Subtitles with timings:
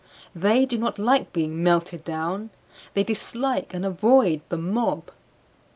[0.33, 2.49] They do not like being melted down;
[2.95, 5.11] they dislike and avoid the mob.